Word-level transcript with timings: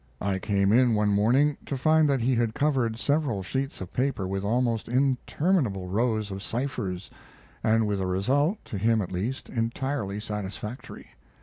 I 0.19 0.39
came 0.39 0.71
in 0.71 0.95
one 0.95 1.09
morning, 1.09 1.57
to 1.67 1.77
find 1.77 2.09
that 2.09 2.21
he 2.21 2.33
had 2.33 2.55
covered 2.55 2.97
several 2.97 3.43
sheets 3.43 3.81
of 3.81 3.93
paper 3.93 4.27
with 4.27 4.43
almost 4.43 4.87
interminable 4.87 5.85
rows 5.89 6.31
of 6.31 6.41
ciphers, 6.41 7.11
and 7.63 7.85
with 7.85 8.01
a 8.01 8.07
result, 8.07 8.65
to 8.65 8.79
him 8.79 9.03
at 9.03 9.11
least, 9.11 9.47
entirely 9.47 10.19
satisfactory. 10.19 11.09